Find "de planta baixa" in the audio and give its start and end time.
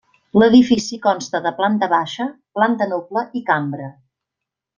1.43-2.27